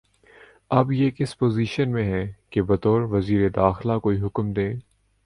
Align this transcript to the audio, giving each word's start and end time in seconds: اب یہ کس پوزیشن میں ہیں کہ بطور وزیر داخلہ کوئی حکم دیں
اب 0.71 0.91
یہ 0.91 1.09
کس 1.09 1.37
پوزیشن 1.37 1.91
میں 1.91 2.03
ہیں 2.03 2.25
کہ 2.49 2.61
بطور 2.61 3.01
وزیر 3.11 3.49
داخلہ 3.49 3.97
کوئی 3.99 4.21
حکم 4.21 4.51
دیں 4.53 4.73